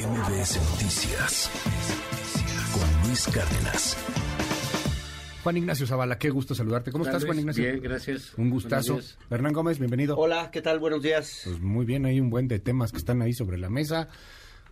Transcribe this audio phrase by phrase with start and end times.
[0.00, 1.50] MBS Noticias
[2.72, 3.98] con Luis Cárdenas.
[5.42, 6.90] Juan Ignacio Zavala, qué gusto saludarte.
[6.90, 7.64] ¿Cómo estás, Juan Ignacio?
[7.64, 8.32] Bien, gracias.
[8.38, 8.98] Un gustazo.
[9.28, 10.16] Hernán Gómez, bienvenido.
[10.16, 10.78] Hola, ¿qué tal?
[10.78, 11.42] Buenos días.
[11.44, 14.08] Pues muy bien, hay un buen de temas que están ahí sobre la mesa.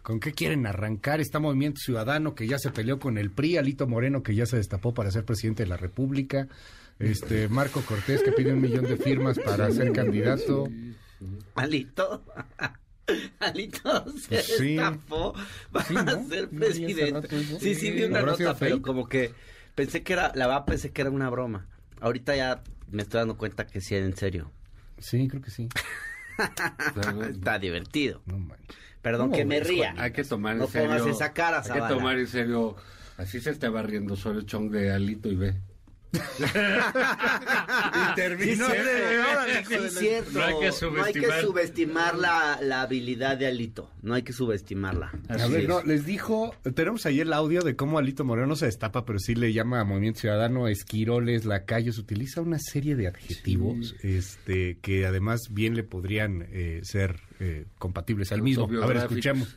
[0.02, 1.20] ¿Con qué quieren arrancar?
[1.20, 4.56] Está Movimiento Ciudadano que ya se peleó con el PRI, Alito Moreno que ya se
[4.56, 6.48] destapó para ser presidente de la República,
[6.98, 10.70] este Marco Cortés que pide un millón de firmas para ser candidato.
[11.54, 12.24] Alito.
[13.40, 14.74] Alito se Sí.
[14.76, 15.34] destapó
[15.72, 16.28] para Sí, ¿no?
[16.28, 17.28] ser presidente.
[17.60, 18.84] Sí, sí, vi una ¿Habrá sido nota, pero fake?
[18.86, 19.32] como que
[19.74, 21.66] pensé que era, la verdad pensé que era una broma.
[22.00, 24.50] Ahorita ya me estoy dando cuenta que sí era en serio.
[24.98, 25.68] Sí, creo que sí.
[27.30, 28.22] Está divertido.
[28.26, 28.76] No manches.
[29.02, 29.94] Perdón No, que me ría.
[29.96, 30.88] Hay que tomar en No serio.
[30.90, 32.76] pongas esa cara, Hay que tomar en serio.
[33.16, 35.54] Así se estaba riendo solo el chong de Alito y ve.
[36.12, 38.66] Y terminó.
[38.66, 38.72] Sí,
[39.66, 39.88] cierto.
[39.90, 40.30] Sí, cierto.
[40.38, 42.16] No hay que No hay que subestimar.
[42.16, 43.90] la, la habilidad de Alito.
[44.02, 45.12] No hay que subestimarla.
[45.28, 45.68] A ver, es.
[45.68, 49.34] no, les dijo, tenemos ahí el audio de cómo Alito Moreno se destapa, pero sí
[49.34, 55.48] le llama a Movimiento Ciudadano, esquiroles, lacayos, utiliza una serie de adjetivos este que además
[55.50, 58.68] bien le podrían eh, ser eh, compatibles al mismo.
[58.82, 59.54] A ver, escuchemos.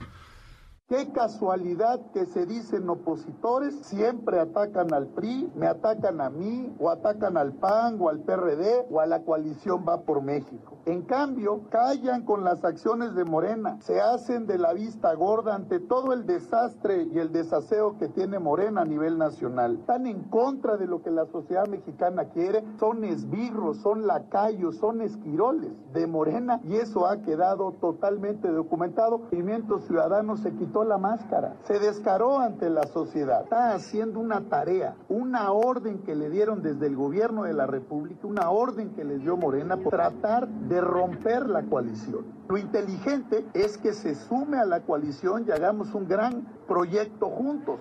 [0.91, 6.89] Qué casualidad que se dicen opositores, siempre atacan al PRI, me atacan a mí, o
[6.89, 10.79] atacan al PAN, o al PRD, o a la coalición Va por México.
[10.85, 15.79] En cambio, callan con las acciones de Morena, se hacen de la vista gorda ante
[15.79, 19.77] todo el desastre y el desaseo que tiene Morena a nivel nacional.
[19.77, 24.99] Están en contra de lo que la sociedad mexicana quiere, son esbirros, son lacayos, son
[25.01, 29.19] esquiroles de Morena, y eso ha quedado totalmente documentado.
[29.19, 34.95] Movimiento Ciudadano se quitó la máscara, se descaró ante la sociedad, está haciendo una tarea,
[35.09, 39.21] una orden que le dieron desde el gobierno de la República, una orden que les
[39.21, 42.25] dio Morena por tratar de romper la coalición.
[42.49, 47.79] Lo inteligente es que se sume a la coalición y hagamos un gran proyecto juntos.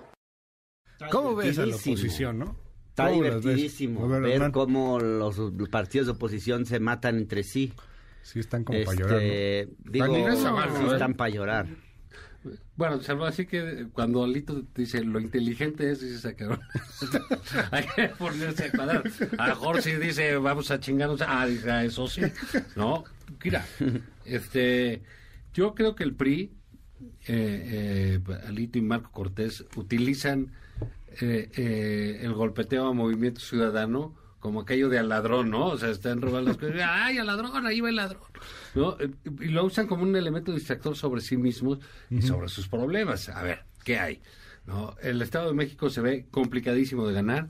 [1.11, 2.55] ¿Cómo ves a la oposición, no?
[2.89, 5.39] Está divertidísimo A ver, ver cómo los
[5.71, 7.73] partidos de oposición se matan entre sí.
[8.21, 9.67] Sí, están como para Este, llorar.
[9.83, 9.91] ¿no?
[9.91, 10.93] Digo, sí ¿no?
[10.93, 11.65] están para llorar.
[12.75, 16.61] Bueno, salvo así que cuando Alito dice lo inteligente es, dices, "Ah, cabrón".
[17.71, 19.03] Hay que ponerse a cuadrar.
[19.37, 22.21] A si dice vamos a chingarnos, ah, dice, ah, eso sí.
[22.75, 23.03] No,
[23.43, 23.65] mira,
[24.25, 25.03] este,
[25.53, 26.53] yo creo que el PRI,
[27.27, 30.51] eh, eh, Alito y Marco Cortés utilizan
[31.19, 35.67] eh, eh, el golpeteo a Movimiento Ciudadano como aquello de al ladrón, ¿no?
[35.67, 37.65] O sea, están robando las cosas, ¡ay, al ladrón!
[37.65, 38.23] Ahí va el ladrón,
[38.75, 38.97] ¿no?
[39.39, 41.79] Y lo usan como un elemento distractor sobre sí mismos
[42.09, 43.29] y sobre sus problemas.
[43.29, 44.21] A ver, ¿qué hay?
[44.65, 44.95] ¿No?
[45.01, 47.49] El Estado de México se ve complicadísimo de ganar.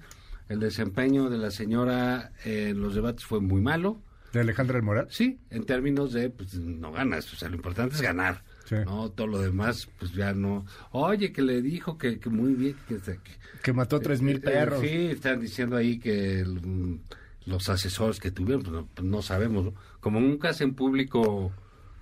[0.50, 4.02] El desempeño de la señora en los debates fue muy malo.
[4.34, 5.08] ¿De Alejandra del Moral?
[5.10, 8.44] Sí, en términos de, pues no ganas, o sea, lo importante es ganar.
[8.72, 8.78] Sí.
[8.86, 9.10] ¿no?
[9.12, 10.66] Todo lo demás, pues ya no.
[10.92, 13.20] Oye, que le dijo que, que muy bien, que, que-
[13.62, 14.80] Que mató tres mil eh, perros.
[14.82, 17.02] sí, están diciendo ahí que el, mm,
[17.48, 19.66] los asesores que tuvieron, pues no, pues no sabemos.
[19.66, 19.74] ¿no?
[20.00, 21.52] Como nunca hacen público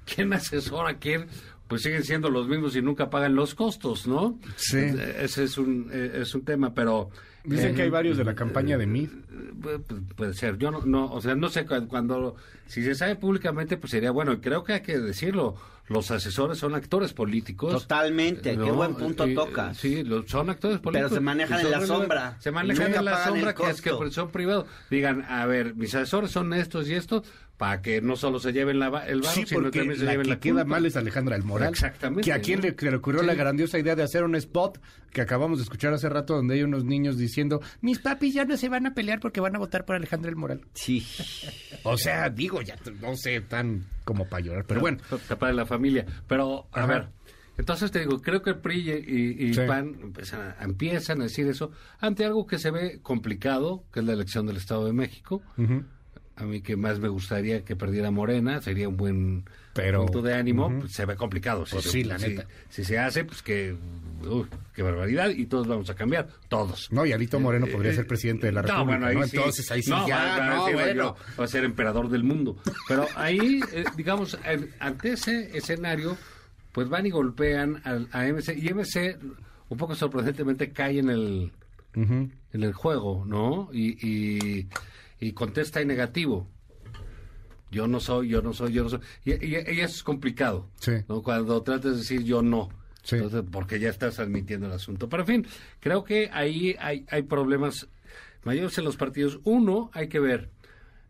[0.06, 1.26] quién asesora a quién,
[1.70, 4.38] pues siguen siendo los mismos y nunca pagan los costos, ¿no?
[4.58, 4.78] Sí.
[4.80, 7.10] Eh, Ese es un, eh, es un tema, pero...
[7.46, 9.10] Dicen eh, que hay varios de la campaña de MID.
[9.62, 12.36] Pu- pu- Puede ser, yo no, no, o sea, no sé cu- cuando,
[12.68, 15.56] si se sabe públicamente, pues sería bueno, y creo que hay que decirlo,
[15.88, 17.72] los asesores son actores políticos.
[17.72, 19.78] Totalmente, qué buen punto Y, tocas.
[19.78, 21.14] Sí, son actores políticos.
[21.14, 22.36] se manejan en la sombra.
[22.40, 24.66] Se manejan Nunca en la sombra, que es que son privados.
[24.92, 27.24] Digan, a ver, mis asesores son estos y estos,
[27.60, 30.12] para que no solo se lleven la, el barro, Sí, sino porque también se la
[30.12, 31.70] lleven que la queda mal es Alejandra del Moral.
[31.70, 32.68] Exactamente, Que a quien ¿no?
[32.90, 34.80] le, ocurrió la grandiosa idea de hacer un spot
[35.12, 38.56] que acabamos de escuchar hace rato donde hay unos niños diciendo, mis papis ya no
[38.56, 40.62] se van a pelear porque van a votar por Alejandra del Moral.
[40.74, 41.06] Sí.
[41.84, 44.66] O sea, digo, ya no sé, tan como para llorar.
[44.66, 44.98] Pero bueno,
[45.28, 46.06] Papá de la familia.
[46.28, 46.88] Pero, a Ajá.
[46.88, 47.08] ver,
[47.58, 49.60] entonces te digo, creo que el PRI y, y Sí.
[49.68, 54.06] PAN empiezan a, empiezan a decir eso ante algo que se ve complicado, que es
[54.06, 55.42] la elección del Estado de México.
[55.58, 55.84] ujú,
[56.40, 60.34] A mí que más me gustaría que perdiera Morena, sería un buen Pero, punto de
[60.36, 61.66] ánimo, pues, se ve complicado.
[61.66, 62.46] Si Pues se- sí, la si- neta.
[62.70, 63.76] Si se hace, pues que,
[64.74, 66.92] qué barbaridad, y todos vamos a cambiar, todos.
[66.92, 69.16] no, y Alito Moreno Eh, podría eh, ser presidente de la no, República, bueno, ahí
[69.18, 69.28] ¿no?
[69.28, 69.38] sí.
[69.38, 70.94] Entonces ahí sí No, ya, va, no, bueno.
[71.04, 72.58] yo, va a ser emperador del mundo.
[72.88, 74.38] Pero ahí, eh, digamos,
[74.80, 76.18] ante ese escenario,
[76.72, 79.18] pues van y golpean al- a, MC, y MC,
[79.70, 81.52] un poco sorprendentemente, cae en el,
[81.96, 82.32] en
[82.64, 83.70] el juego, ¿no?
[83.74, 84.68] Y, y,
[85.20, 86.48] y contesta en negativo.
[87.72, 89.00] Yo no soy, yo no soy, yo no soy.
[89.26, 90.70] Y, y- y eso es complicado.
[90.80, 90.94] Sí.
[91.08, 91.22] ¿no?
[91.22, 92.70] Cuando tratas de decir yo no.
[93.04, 93.16] Sí.
[93.16, 95.08] Entonces, porque ya estás admitiendo el asunto.
[95.08, 95.48] Pero en fin,
[95.80, 97.88] creo que ahí hay, hay problemas
[98.44, 99.40] mayores en los partidos.
[99.44, 100.50] Uno, hay que ver.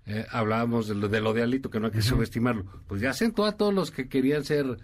[0.06, 2.66] eh, hablábamos de lo, de lo de Alito, que no hay que subestimarlo.
[2.88, 4.78] Pues ya sentó a todos los que querían ser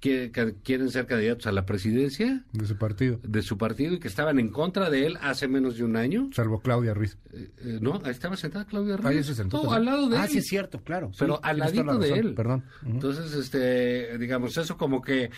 [0.00, 3.18] que, que quieren ser candidatos a la presidencia De su partido.
[3.22, 6.30] de su partido y que estaban en contra de él hace menos de un año.
[6.32, 7.18] Salvo Claudia Ruiz.
[7.32, 9.26] Eh, eh, no, ahí estaba sentada Claudia Ah, Reyes.
[9.26, 10.30] ya se sentó No, al lado de Ah, él.
[10.30, 11.10] sí, es cierto, claro.
[11.18, 12.34] Pero Sí, al ladito la de él.
[12.34, 12.64] Perdón.
[12.86, 15.30] Entonces, este, digamos, eso como que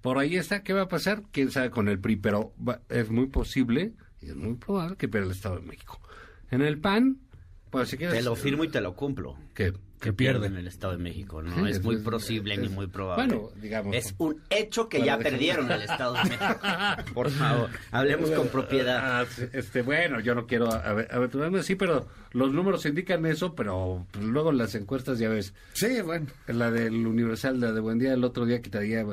[0.00, 0.62] por ahí está.
[0.62, 1.22] ¿Qué va a pasar?
[1.32, 5.08] Quién sabe con el PRI, pero va- es muy posible y es muy probable que
[5.08, 5.98] pierda el Estado de México.
[6.50, 7.18] En el PAN,
[7.70, 8.14] pues si quieres.
[8.16, 9.36] Te lo firmo y te lo cumplo.
[10.04, 10.46] Que Que pierde.
[10.48, 11.54] en el Estado de México, ¿no?
[11.54, 13.26] Sí, es es- muy es- posible ni muy probable.
[13.34, 13.96] bueno, digamos.
[13.96, 16.44] Es un hecho que Bueno, ya déjame- perdieron el Estado de México.
[17.14, 19.20] Por favor, hablemos con propiedad.
[19.20, 23.54] Ah, sí, este, bueno, yo no quiero ave- aventurarme así, pero los números indican eso,
[23.54, 25.54] pero pues, luego las encuestas ya ves.
[25.72, 26.26] Sí, bueno.
[26.48, 29.04] La del Universal, la de Buen Día, el otro día quitaría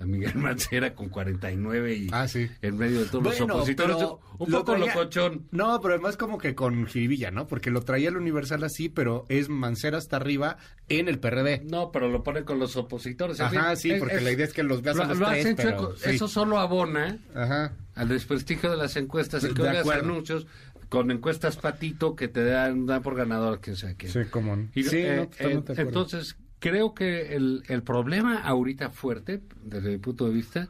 [0.00, 2.48] a Miguel Mancera con 49 y Ah, sí.
[2.62, 3.96] en medio de todos los Bueno, opositores.
[3.96, 5.48] pero Un lo poco traía- locochón.
[5.50, 7.46] No, pero además como que con jiribilla, ¿no?
[7.46, 10.56] Porque lo traía el Universal así, pero es Mancera hasta arriba
[10.88, 11.62] en el PRD.
[11.64, 13.40] No, pero lo pone con los opositores.
[13.40, 15.18] Ajá, fin, sí, es- porque es- la idea es que los veas lo, a los
[15.18, 15.96] lo tres, hacen pero, chueco.
[15.96, 16.10] sí.
[16.10, 17.72] Eso solo abona Ajá.
[17.94, 20.04] al desprestigio de las encuestas y De que acuerdo.
[20.04, 20.46] anuncios
[20.88, 24.10] con encuestas patito que te dan, dan por ganador, quién sabe quién.
[24.12, 24.68] Sí, cómo no.
[24.74, 29.90] Y, sí, eh, no, eh, de entonces, creo que el, el problema ahorita fuerte, desde
[29.90, 30.68] mi punto de vista,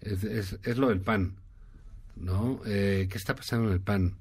[0.00, 1.34] es, es, es lo del PAN.
[2.16, 2.60] ¿No?
[2.66, 4.16] Eh, ¿Qué está pasando en el PAN?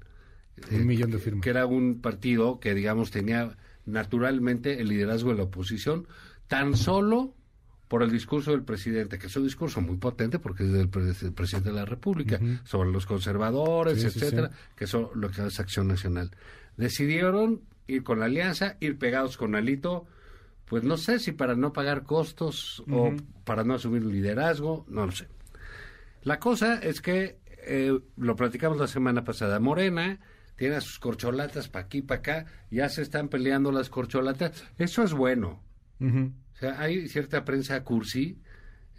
[0.71, 1.43] Un Eh, millón de firmas.
[1.43, 6.07] Que era un partido que, digamos, tenía naturalmente el liderazgo de la oposición,
[6.47, 7.33] tan solo
[7.87, 11.13] por el discurso del presidente, que es un discurso muy potente porque es del, pre-
[11.13, 14.55] del presidente de la República, sobre los conservadores, Sí, etcétera, sí.
[14.75, 16.31] que eso lo que es Acción Nacional.
[16.75, 20.05] Decidieron ir con la alianza, ir pegados con Alito,
[20.67, 23.13] pues no sé si para no pagar costos o
[23.45, 25.27] para no asumir liderazgo, no lo sé.
[26.23, 30.19] La cosa es que, eh, lo platicamos la semana pasada, Morena
[30.57, 35.03] tiene a sus corcholatas para aquí, para acá, ya se están peleando las corcholatas, eso
[35.03, 35.61] es bueno.
[35.99, 38.39] O sea, hay cierta prensa cursi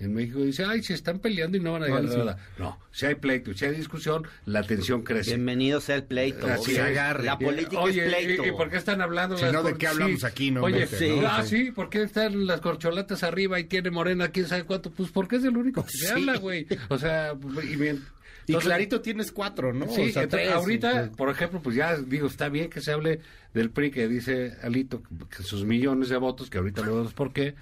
[0.00, 2.16] en México dice, ay, se están peleando y no van a llegar a sí.
[2.16, 2.38] nada.
[2.58, 5.30] No, si hay pleito, si hay discusión, la tensión crece.
[5.34, 6.46] Bienvenido sea el pleito.
[6.46, 6.86] Así obvio.
[6.86, 7.24] es.
[7.24, 8.44] La Y- política oye, es pleito.
[8.44, 9.36] ¿y, y por qué están hablando?
[9.36, 10.50] Si las no, ¿de qué hablamos aquí?
[10.50, 11.28] No Oye, inventes, ¿no?
[11.28, 11.64] ah, Sí.
[11.66, 14.90] sí, ¿por qué están las corcholatas arriba y tiene Morena quién sabe cuánto?
[14.90, 16.12] Pues porque es el único que se Sí.
[16.12, 16.66] habla, güey.
[16.88, 17.32] O sea,
[17.64, 18.02] y bien.
[18.46, 19.86] Y Entonces, clarito tienes cuatro, ¿no?
[19.88, 21.10] Sí, O sea, entonces, ahorita, sí.
[21.18, 23.20] por ejemplo, pues ya digo, está bien que se hable
[23.52, 25.02] del PRI, que dice Alito,
[25.36, 27.56] que sus millones de votos, que ahorita lo vemos por qué,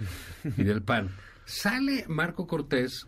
[0.57, 1.11] y del PAN.
[1.47, 3.07] Sale Marco Cortés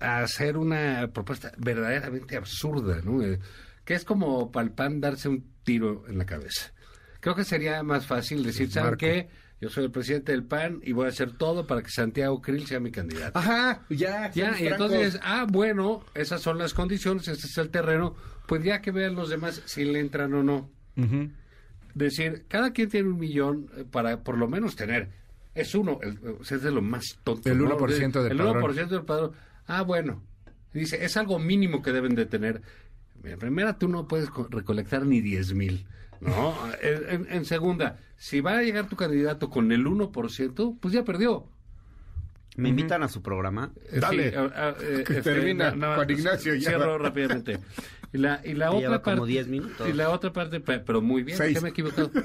[0.00, 3.22] a hacer una propuesta verdaderamente absurda, ¿no?
[3.22, 3.38] Eh,
[3.84, 6.72] que es como para el PAN darse un tiro en la cabeza.
[7.20, 9.28] Creo que sería más fácil decir, ¿saben qué?
[9.60, 12.66] Yo soy el presidente del PAN y voy a hacer todo para que Santiago Krill
[12.66, 13.38] sea mi candidato.
[13.38, 14.30] Ajá, ya.
[14.32, 14.92] Ya, y francos.
[14.92, 18.14] entonces, ah, bueno, esas son las condiciones, este es el terreno,
[18.46, 20.70] pues ya que vean los demás si le entran o no.
[21.94, 25.10] Decir, cada quien tiene un millón eh, para por lo menos tener,
[25.54, 27.50] es uno, el- o sea, es de lo más tonto.
[27.50, 27.76] El ¿no?
[27.76, 28.62] 1% del El padrón.
[28.62, 29.32] 1% del padrón.
[29.66, 30.22] Ah, bueno.
[30.72, 32.62] Dice, es algo mínimo que deben de tener.
[33.24, 35.86] En primera, tú no puedes co- recolectar ni 10 mil.
[36.20, 36.54] ¿no?
[36.82, 41.46] En, en- segunda, si va a llegar tu candidato con el 1%, pues ya perdió.
[42.56, 43.70] ¿Me invitan a su programa?
[43.92, 44.30] Eh, Dale.
[44.30, 46.98] sí, ah, ah, eh, Que termina, Juan Ignacio, ya Cierro va.
[46.98, 47.60] rápidamente.
[48.12, 49.30] Y la, y la otra lleva como parte.
[49.32, 49.88] 10 minutos.
[49.88, 52.10] Y la otra parte, pe- pero muy bien, que me he equivocado.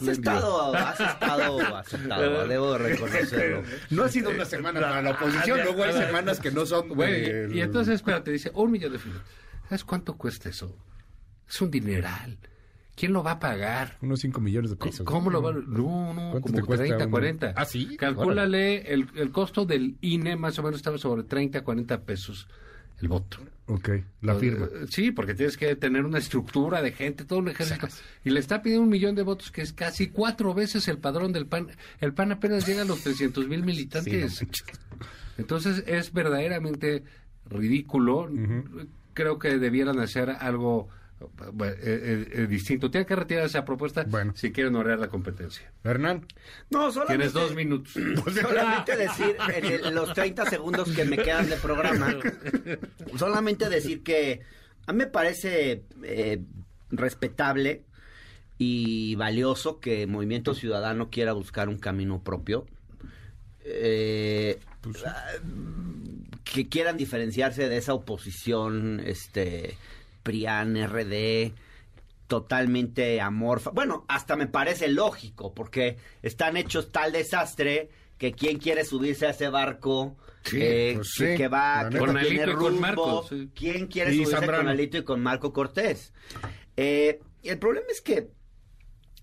[0.00, 3.62] Has estado, has estado aceptado, debo de reconocerlo.
[3.90, 6.88] No ha sido una semana para la oposición, Ah, luego hay semanas que no son...
[6.88, 9.22] Güey, y entonces, espérate, dice, un millón de firmas.
[9.64, 10.76] ¿Sabes cuánto cuesta eso?
[11.48, 12.38] Es un dineral.
[12.94, 13.96] ¿Quién lo va a pagar?
[14.02, 15.06] Unos 5 millones de pesos.
[15.06, 15.52] ¿Cómo lo va a.?
[15.54, 17.10] No, no, ¿Cuánto te como cuesta 30, uno?
[17.10, 17.54] 40.
[17.56, 17.96] ¿Ah, sí?
[17.96, 22.48] Calcúlale, el, el costo del INE más o menos estaba sobre 30, 40 pesos
[23.02, 23.38] el voto.
[23.66, 23.90] Ok,
[24.22, 24.66] la firma.
[24.66, 27.88] Eh, Sí, porque tienes que tener una estructura de gente, todo un ejército.
[28.24, 31.32] Y le está pidiendo un millón de votos, que es casi cuatro veces el padrón
[31.32, 31.68] del PAN.
[32.00, 34.32] El PAN apenas llega a los 300 mil militantes.
[34.38, 34.80] Sí, no manches.
[35.38, 37.04] Entonces es verdaderamente
[37.48, 38.28] ridículo.
[39.14, 40.88] Creo que debieran hacer algo
[41.52, 42.90] bueno, eh, eh, eh, distinto.
[42.90, 44.32] Tienen que retirar esa propuesta Bueno.
[44.36, 45.70] si quieren honorar la competencia.
[45.84, 46.26] Hernán.
[46.70, 47.92] No, solamente, Tienes dos minutos.
[48.40, 52.14] solamente decir, en el- los 30 segundos que me quedan de programa,
[53.16, 54.40] solamente decir que
[54.86, 56.40] a mí me parece eh,
[56.90, 57.82] respetable
[58.58, 62.66] y valioso que Movimiento Ciudadano quiera buscar un camino propio.
[63.64, 64.58] Eh,
[65.06, 65.24] ah,
[66.44, 69.76] que quieran diferenciarse de esa oposición, este,
[70.22, 71.52] PRIAN, RD,
[72.26, 73.70] totalmente amorfa.
[73.70, 79.30] Bueno, hasta me parece lógico, porque están hechos tal desastre que quién quiere subirse a
[79.30, 83.26] ese barco, Sí, eh, pues que, sí, que va, que Con y con rumbo, Marco,
[83.28, 83.50] sí.
[83.54, 84.62] quién quiere Y subirse Zambrano.
[84.64, 86.12] con Alito y con Marco Cortés.
[86.76, 88.30] Eh, el problema es que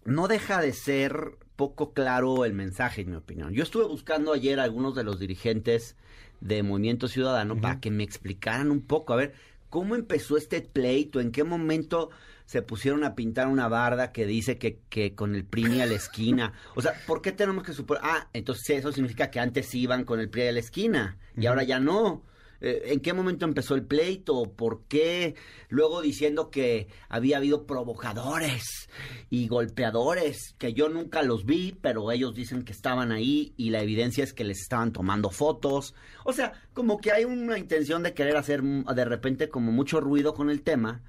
[0.05, 3.53] no deja de ser poco claro el mensaje, en mi opinión.
[3.53, 5.97] Yo estuve buscando ayer a algunos de los dirigentes
[6.39, 9.33] de Movimiento Ciudadano para que me explicaran un poco, a ver,
[9.69, 12.09] cómo empezó este pleito, en qué momento
[12.45, 15.93] se pusieron a pintar una barda que dice que, que con el PRI a la
[15.93, 16.53] esquina.
[16.75, 18.01] O sea, ¿por qué tenemos que suponer?
[18.03, 21.63] Ah, entonces eso significa que antes iban con el PRI a la esquina y ahora
[21.63, 22.23] ya no.
[22.61, 24.43] Eh, ¿En qué momento empezó el pleito?
[24.55, 25.35] ¿Por qué?
[25.69, 28.89] Luego diciendo que había habido provocadores
[29.29, 33.81] y golpeadores, que yo nunca los vi, pero ellos dicen que estaban ahí y la
[33.81, 35.95] evidencia es que les estaban tomando fotos.
[36.25, 40.01] O sea, como que hay una intención de querer hacer mm, de repente como mucho
[40.01, 41.01] ruido con el tema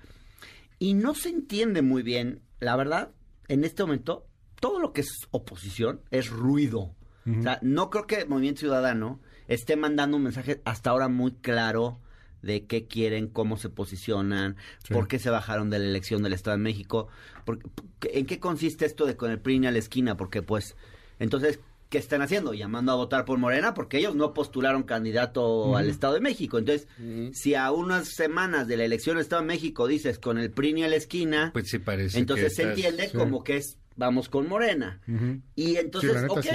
[0.78, 3.10] y no se entiende muy bien, la verdad,
[3.48, 4.26] en este momento,
[4.60, 6.94] todo lo que es oposición es ruido.
[7.26, 11.98] O sea, no creo que Movimiento Ciudadano esté mandando un mensaje hasta ahora muy claro
[12.40, 14.56] de qué quieren, cómo se posicionan,
[14.88, 17.08] por qué se bajaron de la elección del Estado de México,
[18.02, 20.76] en qué consiste esto de con el PRI a la esquina, porque pues,
[21.18, 21.58] entonces,
[21.90, 22.54] ¿qué están haciendo?
[22.54, 26.56] Llamando a votar por Morena, porque ellos no postularon candidato al Estado de México.
[26.56, 26.88] Entonces,
[27.32, 30.84] si a unas semanas de la elección del Estado de México dices con el PRI
[30.84, 35.00] a la esquina, pues sí parece entonces se entiende como que es vamos con Morena.
[35.56, 36.46] Y entonces, ok,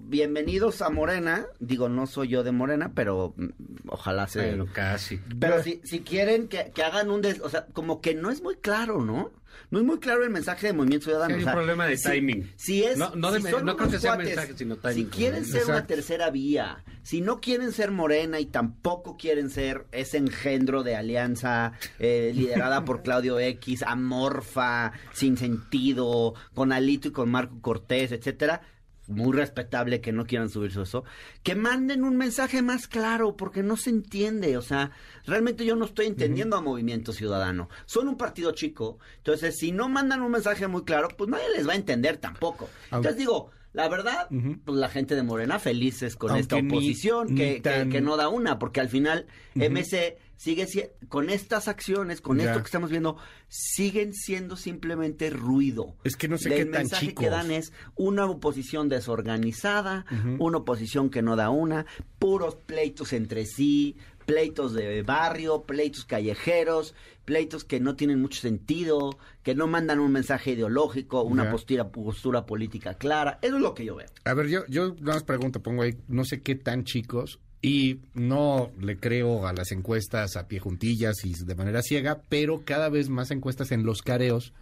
[0.00, 1.46] bienvenidos a Morena.
[1.58, 3.46] Digo, no soy yo de Morena, pero mm,
[3.88, 4.40] ojalá se...
[4.46, 5.18] Bueno, casi.
[5.38, 7.22] Pero si, si quieren que, que hagan un...
[7.22, 7.40] Des...
[7.40, 9.30] O sea, como que no es muy claro, ¿no?
[9.70, 11.34] No es muy claro el mensaje de Movimiento Ciudadano.
[11.34, 12.52] Hay o sea, un problema de si- timing.
[12.56, 14.96] Si es, No, no de si no creo que sea cuates, mensaje, sino timing.
[14.96, 19.86] Si quieren ser una tercera vía, si no quieren ser Morena y tampoco quieren ser
[19.92, 27.12] ese engendro de alianza eh, liderada por Claudio X, amorfa, sin sentido, con Alito y
[27.12, 28.60] con Marco Cortés, etcétera,
[29.08, 31.04] muy respetable que no quieran subirse eso,
[31.42, 34.90] que manden un mensaje más claro, porque no se entiende, o sea,
[35.26, 37.68] realmente yo no estoy entendiendo a Movimiento Ciudadano.
[37.86, 41.68] Son un partido chico, entonces si no mandan un mensaje muy claro, pues nadie les
[41.68, 42.68] va a entender tampoco.
[42.86, 44.28] Entonces digo, la verdad,
[44.64, 48.00] pues la gente de Morena felices con Aunque esta oposición ni que, que- tan- que
[48.00, 52.44] no da una, porque al final MC sigue si- con estas acciones, con Ya.
[52.46, 53.16] esto que estamos viendo,
[53.48, 55.96] siguen siendo simplemente ruido.
[56.04, 57.24] Es que no sé El qué tan mensaje chicos.
[57.24, 60.04] que dan es una oposición desorganizada,
[60.38, 61.86] una oposición que no da una,
[62.18, 69.18] puros pleitos entre sí, pleitos de barrio, pleitos callejeros, pleitos que no tienen mucho sentido,
[69.42, 73.38] que no mandan un mensaje ideológico, una postura, postura política clara.
[73.42, 74.08] Eso es lo que yo veo.
[74.24, 78.00] A ver, yo, yo nada más pregunto, pongo ahí, no sé qué tan chicos, y
[78.14, 82.88] no le creo a las encuestas a pie juntillas y de manera ciega, pero cada
[82.88, 84.52] vez más encuestas en los careos,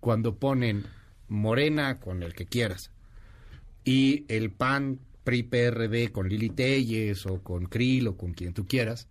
[0.00, 0.84] cuando ponen
[1.28, 2.90] Morena con el que quieras,
[3.84, 8.66] y el PAN, PRI, PRD con Lili Telles, o con Krill, o con quien tú
[8.66, 9.08] quieras,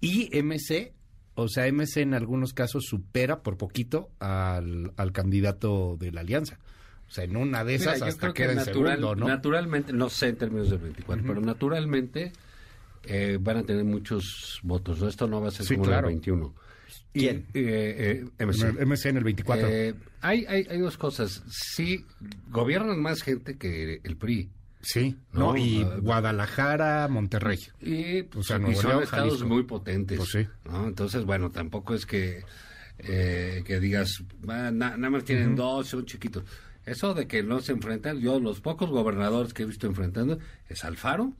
[0.00, 0.92] y MC,
[1.34, 6.58] o sea, MC en algunos casos supera por poquito al, al candidato de la alianza.
[7.08, 9.28] O sea, en una de esas hasta que queda en natural- segundo, ¿no?
[9.28, 12.32] naturalmente, no sé en términos del 24, pero naturalmente
[13.04, 15.00] eh, van a tener muchos votos.
[15.00, 15.08] ¿no?
[15.08, 16.08] Esto no va a ser Sí, como claro.
[16.08, 16.54] el 21.
[17.14, 17.46] Y, ¿Quién?
[17.54, 18.72] eh, eh, MC.
[18.86, 19.68] MC en el 24.
[19.68, 21.42] Eh, hay, hay, hay dos cosas.
[21.50, 22.04] Sí,
[22.50, 24.50] gobiernan más gente que el PRI.
[24.80, 25.56] sí, no, ¿no?
[25.56, 27.58] Y ah, Guadalajara, Monterrey.
[27.80, 29.46] Y, O sea, y son León, estados Jalisco.
[29.48, 30.16] muy potentes.
[30.18, 30.46] Pues sí.
[30.64, 30.86] ¿no?
[30.88, 32.44] Entonces, bueno, tampoco es que,
[32.98, 36.44] eh, que digas, "Ah, na- nada más tienen dos, son chiquitos.
[36.84, 40.84] Eso de que no se enfrentan, yo los pocos gobernadores que he visto enfrentando es
[40.84, 41.32] Alfaro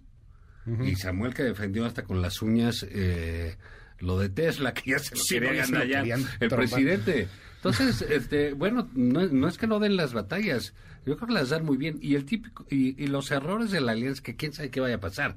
[0.84, 3.56] y Samuel que defendió hasta con las uñas eh,
[3.98, 6.58] lo de Tesla, que ya se lo Sí, quería no, querían el trombar.
[6.68, 7.28] presidente.
[7.56, 10.74] Entonces, este, bueno, no, no es que no den las batallas,
[11.06, 11.98] yo creo que las dan muy bien.
[12.00, 14.96] Y el típico, y, y los errores de la alianza, que quién sabe qué vaya
[14.96, 15.34] a pasar.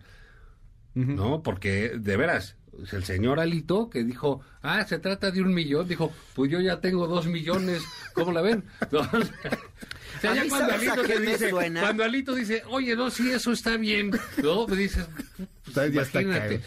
[0.94, 1.44] ¿no?
[1.44, 2.55] Porque, de veras,
[2.91, 6.79] el señor Alito que dijo, ah, se trata de un millón, dijo, pues yo ya
[6.82, 8.63] tengo dos millones, ¿cómo la ven?
[10.17, 11.82] O sea, ya cuando ¿sabes a Alito te dice, suena?
[11.82, 15.05] cuando Alito dice, oye, no, sí, eso está bien, no, pues dices,
[15.74, 16.62] pues, imagínate.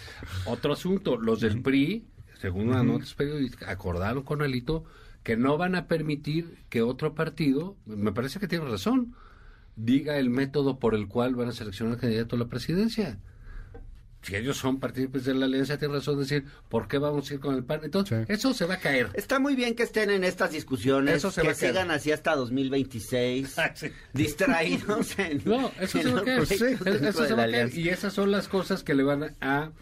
[0.44, 2.04] Otro asunto, los del PRI,
[2.40, 4.84] según una nota periodística, acordaron con Alito
[5.22, 9.14] que no van a permitir que otro partido, me parece que tiene razón,
[9.76, 13.18] diga el método por el cual van a seleccionar al candidato a la presidencia.
[14.20, 17.34] Si ellos son partícipes de la alianza, tiene razón de decir, ¿por qué vamos a
[17.34, 17.80] ir con el PAN?
[17.84, 18.32] Entonces, Sí.
[18.32, 19.10] eso se va a caer.
[19.14, 21.72] Está muy bien que estén en estas discusiones, Eso se va que a caer.
[21.72, 23.88] sigan así hasta 2026, Ah, sí.
[24.12, 26.42] distraídos en, No, eso en se va a caer.
[26.42, 27.74] Eso se va a caer.
[27.78, 29.72] Y esas son las cosas que le van a, a,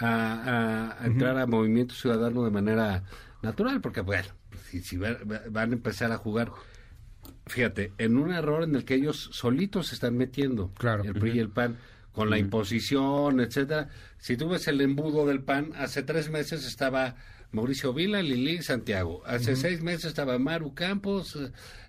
[0.00, 3.04] a- a entrar a Movimiento Ciudadano de manera
[3.42, 4.28] natural, porque bueno,
[4.70, 6.52] si, si va- va- van a empezar a jugar,
[7.46, 11.04] fíjate, en un error en el que ellos solitos se están metiendo, Claro.
[11.04, 11.78] el PRI y el PAN,
[12.18, 13.88] con la imposición, etcétera.
[14.18, 17.14] Si tú ves el embudo del PAN, hace tres meses estaba
[17.52, 19.22] Mauricio Vila, Lili, Santiago.
[19.24, 21.38] Hace seis meses estaba Maru Campos,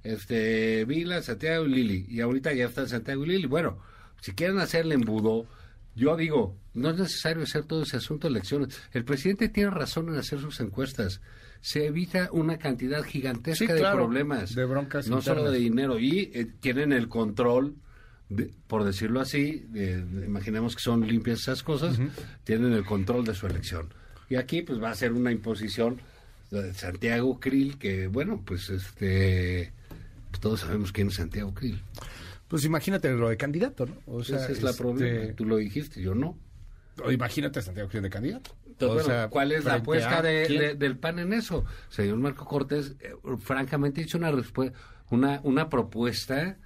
[0.04, 2.06] este Vila, Santiago y Lili.
[2.08, 3.48] Y ahorita ya está Santiago y Lili.
[3.48, 3.80] Bueno,
[4.22, 5.48] si quieren hacer el embudo,
[5.96, 8.80] yo digo, no es necesario hacer todo ese asunto de elecciones.
[8.94, 11.22] El presidente tiene razón en hacer sus encuestas.
[11.62, 14.54] Se evita una cantidad gigantesca Sí, de problemas.
[14.54, 16.00] de broncas No solo de dinero.
[16.00, 17.76] Y eh, tienen el control,
[18.30, 22.00] de- por decirlo así, de- de- imaginemos que son limpias esas cosas,
[22.44, 23.94] tienen el control de su elección.
[24.30, 26.00] Y aquí pues va a ser una imposición
[26.52, 29.74] de Santiago Krill, que bueno, pues este...
[30.30, 31.82] pues, todos sabemos quién es Santiago Krill.
[32.48, 33.96] Pues imagínate lo de candidato, ¿no?
[34.08, 35.34] O sea, Ese es la este, problema.
[35.36, 36.38] Tú lo dijiste, yo no.
[37.04, 38.56] o imagínate a Santiago Krill de candidato.
[38.68, 41.66] Entonces, O bueno, sea, ¿cuál es la apuesta de- de- del PAN en eso?
[41.90, 44.32] Señor Marco Cortés, eh, francamente hizo una,
[45.12, 46.58] una, una propuesta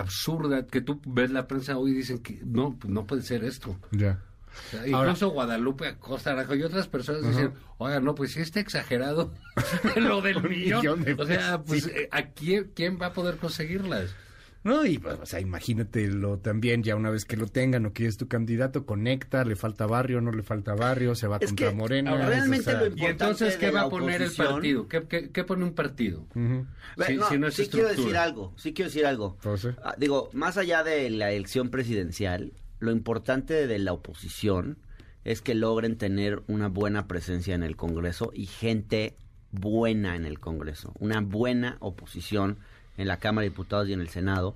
[0.00, 3.44] absurda que tú ves la prensa hoy y dicen que no, pues no puede ser
[3.44, 3.78] esto.
[3.92, 4.18] Ya.
[4.52, 8.40] O sea, Ahora- incluso Guadalupe Acosta Arajo y otras personas dicen, oiga, no, pues sí
[8.40, 9.32] está exagerado
[9.96, 10.80] lo del millón.
[10.80, 11.90] millón de o sea, pues, sí.
[12.10, 14.14] ¿a quién, quién va a poder conseguirlas?
[14.62, 18.06] No, y pues, o sea, imagínatelo también, ya una vez que lo tengan o que
[18.06, 21.70] es tu candidato, conecta, le falta barrio, no le falta barrio, se va Es contra
[21.70, 22.10] que Morena.
[22.10, 24.86] ahora, realmente o sea, lo Y Importante entonces, ¿qué va a poner el partido?
[24.86, 26.26] ¿Qué, qué, qué pone un partido?
[26.34, 29.32] Si- no, si no es sí quiero decir algo, sí quiero decir algo.
[29.36, 29.76] Entonces.
[29.82, 34.76] Ah, digo, más allá de la elección presidencial, lo importante de la oposición
[35.24, 39.16] es que logren tener una buena presencia en el Congreso y gente
[39.52, 42.58] buena en el Congreso, una buena oposición
[43.00, 44.54] en la Cámara de Diputados y en el Senado,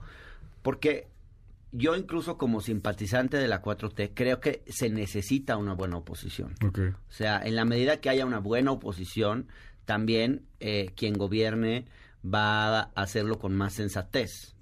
[0.63, 1.09] porque
[1.73, 6.55] yo incluso como simpatizante de la 4T creo que se necesita una buena oposición.
[7.09, 9.49] O sea, en la medida que haya una buena oposición,
[9.85, 11.87] también eh, quien gobierne
[12.25, 14.55] va a hacerlo con más sensatez.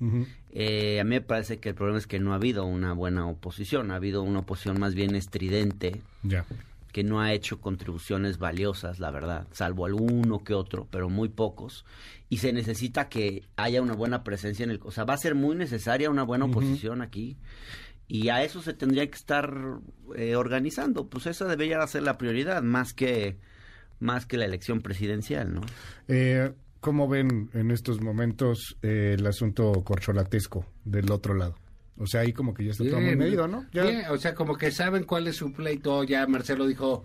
[0.50, 3.26] Eh, a mí me parece que el problema es que no ha habido una buena
[3.26, 6.44] oposición, ha habido una oposición más bien estridente, Ya.
[6.92, 11.84] Que no ha hecho contribuciones valiosas, la verdad, salvo alguno que otro, pero muy pocos.
[12.28, 14.80] Y se necesita que haya una buena presencia en el...
[14.82, 17.38] O sea, va a ser muy necesaria una buena oposición aquí.
[18.08, 19.52] Y a eso se tendría que estar
[20.14, 21.08] eh, organizando.
[21.08, 23.38] Pues esa debería ser la prioridad, más que,
[23.98, 25.62] más que la elección presidencial, ¿no?
[26.08, 31.54] Eh, ¿Cómo ven en estos momentos eh, el asunto corcholatesco del otro lado?
[32.02, 33.64] O sea, ahí como que ya está todo muy medido, ¿no?
[33.72, 33.84] Ya.
[33.84, 36.02] bien, o sea, como que saben cuál es su pleito.
[36.04, 37.04] Ya Marcelo dijo,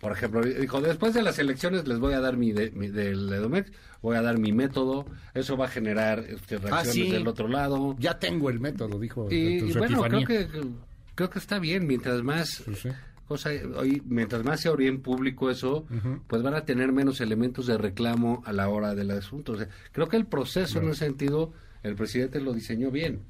[0.00, 3.30] por ejemplo, dijo, después de las elecciones les voy a dar mi, de, mi del
[3.30, 5.04] Edomex, voy a dar mi método.
[5.34, 7.10] Eso va a generar este, reacciones Ah, sí.
[7.10, 7.96] del otro lado.
[7.98, 9.28] Ya tengo el método, dijo.
[9.30, 10.48] Y, y bueno, creo que,
[11.14, 11.86] creo que está bien.
[11.86, 12.88] Mientras más sí.
[13.28, 15.84] cosa, hoy, mientras más se en público eso,
[16.28, 19.52] pues van a tener menos elementos de reclamo a la hora del asunto.
[19.52, 23.20] O sea, creo que el proceso en ese sentido, el presidente lo diseñó bien.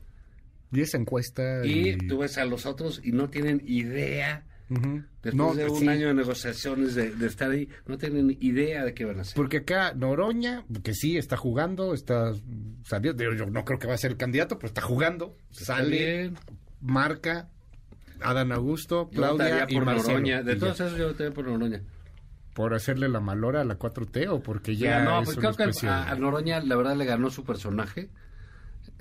[0.73, 1.65] Y esa encuesta.
[1.65, 5.89] Y tú ves a los otros y no tienen idea, después No, de un sí.
[5.89, 9.35] año de negociaciones, de, de estar ahí, no tienen idea de qué van a hacer.
[9.35, 12.33] Porque acá Noroña, que sí está jugando, está
[12.85, 13.23] saliendo.
[13.35, 15.37] Yo no creo que va a ser el candidato, pero está jugando.
[15.51, 16.37] Sale, bien.
[16.81, 17.49] marca,
[18.21, 20.13] Adán Augusto, Claudia y por Marcelo.
[20.19, 20.43] Noroña.
[20.43, 21.83] De Y todos esos yo votaría por Noroña.
[22.55, 25.53] ¿Por hacerle la malora a la 4T o porque Ya, ya no, es pues una
[25.55, 28.11] creo que a, a Noroña la verdad le ganó su personaje,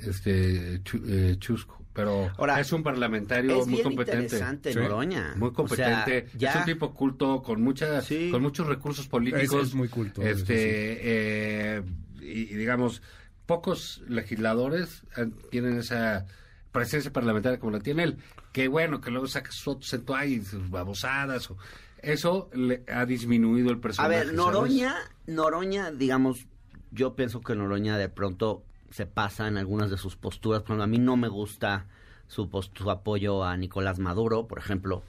[0.02, 0.76] este
[1.08, 4.24] eh, Chusco, pero Ahora, es un parlamentario es muy bien competente.
[4.24, 4.80] interesante, Sí.
[4.80, 5.34] Noroña.
[5.36, 8.30] Muy O competente, sea, ya es un tipo culto con mucha, Sí.
[8.32, 9.62] con muchos recursos políticos.
[9.64, 11.00] Es- es muy culto, Este, eso sí.
[11.04, 11.82] eh,
[12.22, 13.02] y, digamos,
[13.46, 16.26] pocos legisladores eh, tienen esa
[16.72, 18.18] presencia parlamentaria como la tiene él.
[18.54, 21.50] Que bueno, que luego saca sus fotos en toalla y sus babosadas.
[21.52, 21.58] o-
[22.02, 24.14] eso le ha disminuido el A personaje.
[24.16, 24.38] ver, ¿sabes?
[24.38, 24.96] Noroña,
[25.28, 26.48] Noroña, digamos,
[26.92, 30.62] yo pienso que Noroña de pronto se pasa en algunas de sus posturas.
[30.62, 31.86] Por ejemplo, a mí no me gusta
[32.28, 35.04] su, pos- su apoyo a Nicolás Maduro, por ejemplo.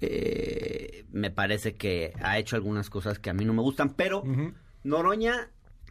[0.00, 4.22] Eh, me parece que ha hecho algunas cosas que a mí no me gustan, pero.
[4.82, 5.48] Noroña,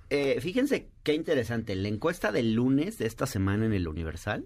[0.09, 1.75] eh, fíjense qué interesante.
[1.75, 4.45] La encuesta del lunes de esta semana en el Universal,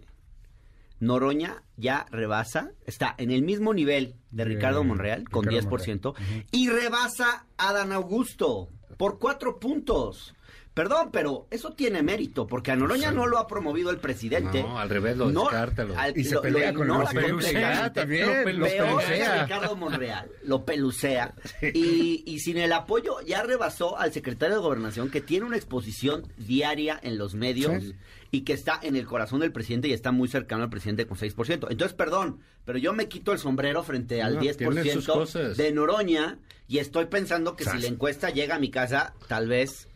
[0.99, 6.15] Noroña ya rebasa, está en el mismo nivel de De Ricardo Monreal, con Ricardo 10%,
[6.51, 10.33] y rebasa a Dan Augusto por cuatro puntos.
[10.77, 14.61] Perdón, pero eso tiene mérito, porque a Noroña no lo ha promovido el presidente.
[14.61, 17.91] No, al revés, lo descarta, lo- Y se pelea con también, Lo los pelucea.
[17.93, 19.35] Peor pelucea.
[19.35, 21.33] es Ricardo Monreal, lo pelucea.
[21.73, 26.31] Y, y sin el apoyo ya rebasó al secretario de Gobernación que tiene una exposición
[26.37, 27.93] diaria en los medios Sí.
[28.31, 31.17] y que está en el corazón del presidente y está muy cercano al presidente con
[31.17, 31.67] 6%.
[31.71, 34.53] Entonces, perdón, pero yo me quito el sombrero frente al No, tiene
[34.93, 35.57] sus 10% cosas.
[35.57, 36.37] de Noroña
[36.67, 39.87] y estoy pensando que si la encuesta llega a mi casa, tal vez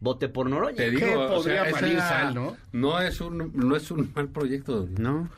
[0.00, 0.76] vote por Noroña.
[0.76, 2.56] Te ¿Qué digo, o podría sea, esa- sal, no?
[2.72, 4.86] no es un no es un mal proyecto.
[4.98, 5.28] ¿No?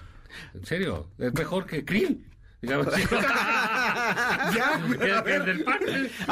[0.55, 2.25] En serio, es mejor que Krill.
[4.55, 5.79] Ya, el, el del PAN.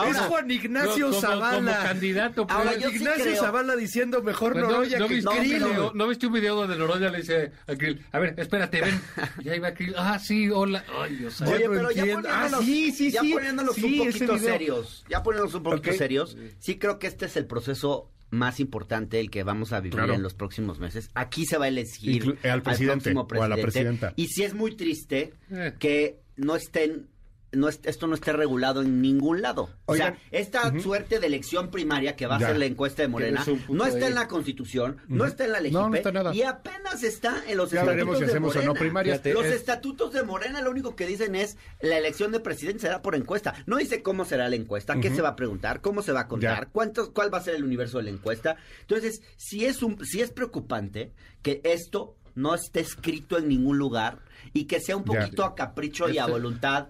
[0.08, 1.72] es Juan Ignacio Como- como- Zavala.
[1.76, 2.46] Como candidato.
[2.46, 5.62] pues, Ahora, yo sí Ignacio creo- Zavala diciendo mejor Pues, Noroña ¿no, que viste Krill.
[5.62, 8.80] un video, ¿No viste un video donde Noroña le dice a Krill, a ver, espérate,
[8.80, 9.00] ven,
[9.44, 13.10] ya iba Krill, ah, sí, hola, ay, Dios Oye, pero ya poniéndonos, Ah, sí, sí,
[13.10, 13.32] ya sí.
[13.32, 15.96] poniéndonos Sí, un poquito serios, ya poniéndonos un poquito Ok.
[15.96, 19.94] serios, sí creo que este es el proceso más importante el que vamos a vivir
[19.96, 20.14] Claro.
[20.14, 21.10] en los próximos meses.
[21.14, 23.98] Aquí se va a elegir Inclu- al presidente próximo o a la presidente.
[24.00, 24.12] presidenta.
[24.16, 25.74] Y sí es muy triste Eh.
[25.78, 27.06] que no estén
[27.52, 29.70] no es- esto no esté regulado en ningún lado.
[29.86, 32.48] O sea, esta suerte de elección primaria que va a Ya.
[32.48, 34.10] ser la encuesta de Morena, no está ahí.
[34.10, 36.34] en la Constitución, no está en la LGP, No, no está nada.
[36.34, 38.78] y apenas está en los Ya estatutos veremos si de hacemos o no Morena.
[38.80, 39.20] primarias.
[39.24, 43.00] Los es- estatutos de Morena lo único que dicen es la elección de presidente será
[43.02, 43.54] por encuesta.
[43.66, 46.28] No dice cómo será la encuesta, qué se va a preguntar, cómo se va a
[46.28, 46.70] contar, Ya.
[46.70, 48.56] cuántos, cuál va a ser el universo de la encuesta.
[48.82, 54.18] Entonces, si es un, si es preocupante que esto no esté escrito en ningún lugar
[54.52, 55.20] y que sea un Ya.
[55.20, 56.88] poquito a capricho y a Esto- voluntad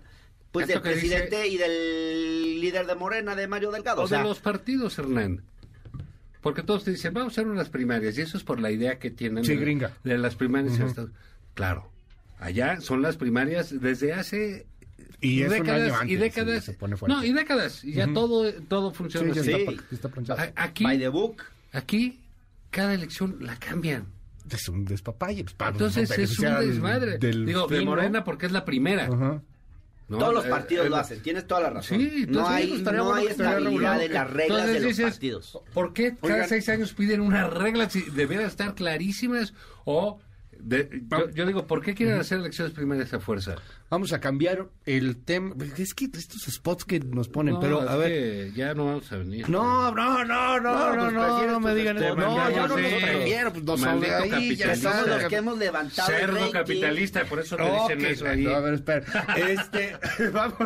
[0.53, 4.01] pues del dice- presidente y del líder de Morena, de Mario Delgado.
[4.03, 5.43] O, O sea, de los partidos, Hernán.
[6.41, 8.99] Porque todos te dicen, vamos a hacer unas primarias, y eso es por la idea
[8.99, 9.93] que tienen Sí, de, gringa.
[10.05, 10.79] de las primarias.
[10.79, 11.11] en Estados-
[11.55, 11.91] Claro,
[12.39, 14.65] allá son las primarias desde hace
[15.21, 16.65] Y décadas antes, y décadas.
[16.67, 16.73] sí,
[17.09, 19.67] no, y décadas, y ya todo, todo funciona Sí, ya así.
[19.91, 19.97] Sí.
[19.97, 21.43] está, Aquí, by the book.
[21.73, 22.21] aquí,
[22.71, 24.07] cada elección la cambian.
[24.49, 25.43] Es un despapalle.
[25.43, 27.19] pues, para Entonces es un desmadre.
[27.19, 27.85] del Digo, de.
[27.85, 29.07] Morena porque es la primera.
[29.07, 29.43] Ajá.
[30.09, 30.19] ¿No?
[30.19, 31.99] Todos los Eh, partidos eh, lo hacen, tienes toda la razón.
[31.99, 35.59] Sí, no hay, no bueno hay estabilidad en las reglas Entonces de los dices, partidos.
[35.75, 36.49] ¿Por qué cada Oigan.
[36.49, 39.53] seis años piden unas reglas y debieran estar clarísimas?
[39.85, 40.19] O,
[40.61, 43.57] de- yo, yo digo, ¿por qué quieren hacer elecciones primarias a fuerza?
[43.91, 45.55] Vamos a cambiar el tema.
[45.77, 48.09] Es que estos spots que nos ponen, No, pero a ver.
[48.11, 49.49] que ya no vamos a venir.
[49.49, 52.15] No, no, no, no, No, no, pues no, no me digan eso.
[52.17, 54.77] No, yo no los mandamos, prefiero, pues no maldito ahí, ya capitalista.
[54.93, 56.53] Somos los que hemos levantado el Cerdo rating.
[56.53, 58.43] capitalista, por eso le No, dicen eso ahí.
[58.45, 59.05] no, a ver, espera.
[59.37, 59.97] Este,
[60.33, 60.57] vamos.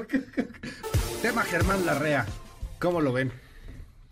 [1.22, 2.26] Tema Germán Larrea.
[2.80, 3.28] ¿Cómo lo ven?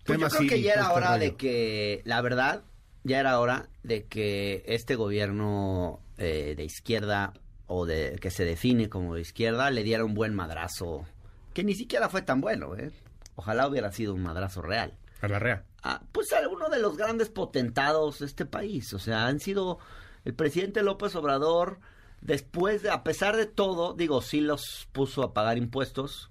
[0.05, 1.21] Pues Tema yo creo que ya era este hora rollo.
[1.21, 2.63] de que, la verdad,
[3.03, 7.33] ya era hora de que este gobierno eh, de izquierda
[7.67, 11.07] o de que se define como de izquierda le diera un buen madrazo,
[11.55, 12.91] que ni siquiera fue tan bueno, ¿eh?
[13.37, 14.99] Ojalá hubiera sido un madrazo real.
[15.23, 15.65] A Larrea.
[15.83, 18.93] a, pues a uno de los grandes potentados de este país.
[18.95, 19.79] O sea, han sido
[20.25, 21.79] el presidente López Obrador,
[22.21, 26.31] después de, a pesar de todo, digo, sí los puso a pagar impuestos,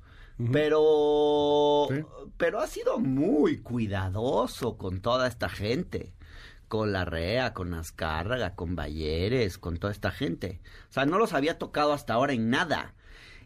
[0.52, 2.04] pero, Sí.
[2.38, 6.14] pero ha sido muy cuidadoso con toda esta gente.
[6.70, 10.62] Con la REA, con Azcárraga, con Balleres, con toda esta gente.
[10.90, 12.94] O sea, no los había tocado hasta ahora en nada.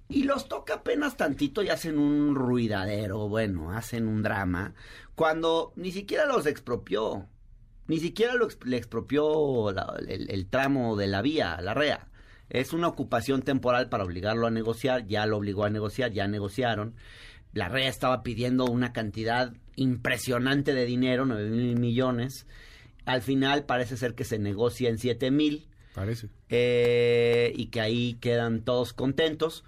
[0.09, 4.75] Y los toca apenas tantito y hacen un ruidadero, bueno, hacen un drama,
[5.15, 7.27] cuando ni siquiera los expropió,
[7.87, 12.07] ni siquiera lo le expropió el, tramo de la vía, la REA.
[12.49, 16.95] Es una ocupación temporal para obligarlo a negociar, ya lo obligó a negociar, ya negociaron.
[17.53, 22.45] La REA estaba pidiendo una cantidad impresionante de dinero, nueve mil millones.
[23.05, 26.29] Al final parece ser que se negocia en siete mil Parece.
[26.49, 29.63] eh, y que ahí quedan todos contentos.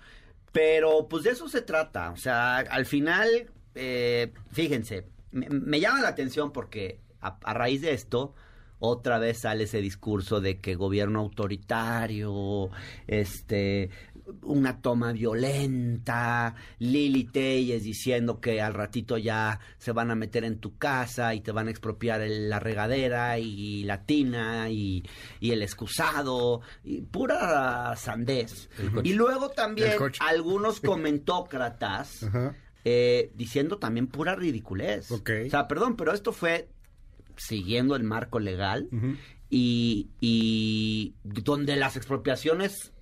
[0.51, 2.11] Pero pues de eso se trata.
[2.11, 3.27] O sea, al final,
[3.75, 8.33] eh, fíjense, me, me llama la atención porque a, a raíz de esto,
[8.79, 12.69] otra vez sale ese discurso de que gobierno autoritario,
[13.07, 13.89] este,
[14.41, 20.59] una toma violenta, Lili Telles diciendo que al ratito ya se van a meter en
[20.59, 25.03] tu casa y te van a expropiar el- la regadera y la tina y,
[25.39, 28.69] y el excusado, y pura sandez.
[29.03, 32.55] Y luego también algunos comentócratas Ajá.
[32.83, 35.11] eh, diciendo también pura ridiculez.
[35.11, 36.69] O sea, perdón, pero esto fue
[37.37, 38.87] siguiendo el marco legal
[39.49, 42.93] y, y donde las expropiaciones,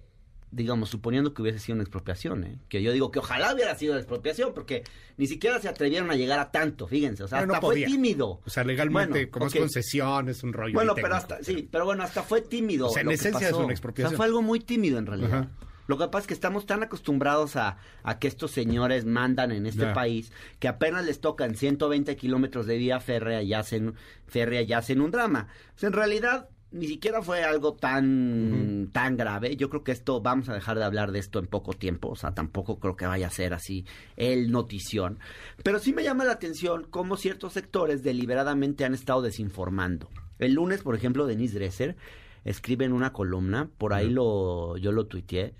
[0.53, 2.59] digamos, suponiendo que hubiese sido una expropiación, ¿eh?
[2.69, 4.83] que yo digo que ojalá hubiera sido la expropiación, porque
[5.17, 7.83] ni siquiera se atrevieron a llegar a tanto, fíjense, o sea, Pero no hasta fue
[7.83, 8.41] tímido.
[8.45, 9.55] O sea, legalmente, Bueno, como ok.
[9.55, 10.73] es concesión, es un rollo.
[10.73, 12.87] Bueno, pero hasta, sí, pero bueno, hasta fue tímido.
[12.87, 14.07] O sea, en esencia es una expropiación.
[14.07, 15.33] O sea, fue algo muy tímido en realidad.
[15.33, 15.49] Ajá.
[15.85, 19.65] Lo que pasa es que estamos tan acostumbrados a, a que estos señores mandan en
[19.65, 23.95] este país que apenas les tocan 120 kilómetros de vía férrea y hacen,
[24.27, 25.49] férrea y hacen un drama.
[25.75, 29.55] O sea, en realidad ni siquiera fue algo tan, tan grave.
[29.55, 32.09] Yo creo que esto, vamos a dejar de hablar de esto en poco tiempo.
[32.09, 33.85] O sea, tampoco creo que vaya a ser así
[34.17, 35.19] el notición.
[35.63, 40.09] Pero sí me llama la atención cómo ciertos sectores deliberadamente han estado desinformando.
[40.39, 41.95] El lunes, por ejemplo, Denise Dresser
[42.43, 45.53] escribe en una columna, por ahí lo, yo lo tuiteé,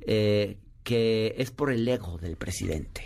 [0.00, 3.02] eh, que es por el ego del presidente.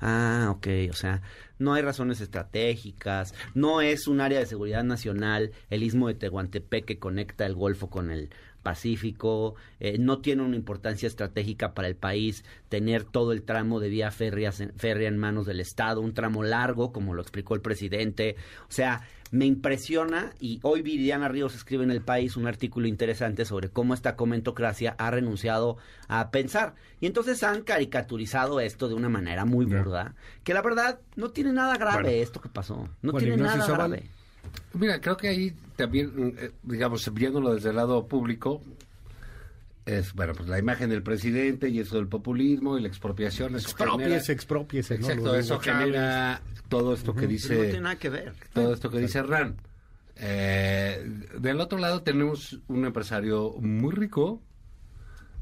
[0.00, 1.22] Ah, ok, o sea,
[1.58, 6.84] no hay razones estratégicas, no es un área de seguridad nacional, el istmo de Tehuantepec
[6.84, 8.30] que conecta el Golfo con el
[8.68, 13.88] pacífico, eh, no tiene una importancia estratégica para el país tener todo el tramo de
[13.88, 18.36] vía férrea, férrea en manos del Estado, un tramo largo, como lo explicó el presidente.
[18.68, 23.46] O sea, me impresiona y hoy Viridiana Ríos escribe en El País un artículo interesante
[23.46, 26.74] sobre cómo esta comentocracia ha renunciado a pensar.
[27.00, 31.54] Y entonces han caricaturizado esto de una manera muy burda, que la verdad no tiene
[31.54, 32.86] nada grave esto que pasó.
[33.00, 34.10] No tiene nada grave.
[34.74, 38.62] Mira, creo que ahí también, eh, digamos, viéndolo desde el lado público,
[39.86, 43.54] es, bueno, pues la imagen del presidente y eso del populismo y la expropiación.
[43.54, 44.94] Expropiese, expropiese.
[44.96, 47.54] Exacto, eso genera todo esto que dice...
[47.54, 48.34] No tiene nada que ver.
[48.52, 49.56] Todo esto que dice Ran.
[50.16, 54.42] Eh, del otro lado tenemos un empresario muy rico,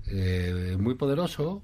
[0.07, 1.63] eh, muy poderoso,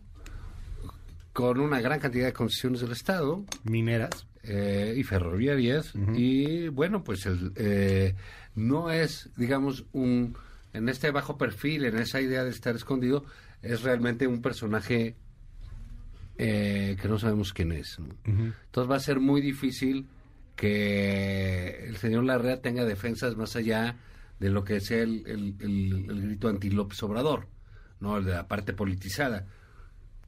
[1.33, 3.45] con una gran cantidad de concesiones del Estado.
[3.65, 4.27] Mineras.
[4.45, 5.93] Eh, y ferroviarias.
[6.15, 8.17] Y bueno, pues el,
[8.57, 10.37] no es, digamos, un
[10.73, 13.25] en este bajo perfil, en esa idea de estar escondido,
[13.63, 15.17] es realmente un personaje
[16.39, 17.99] eh, que no sabemos quién es.
[18.25, 20.09] Entonces va a ser muy difícil
[20.57, 23.97] que el señor Larrea tenga defensas más allá
[24.39, 27.47] de lo que sea el, el, grito anti-López Obrador,
[28.01, 28.19] ¿no?
[28.19, 29.47] El de la parte politizada.